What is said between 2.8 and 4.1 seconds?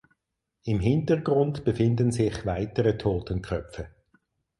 Totenköpfe.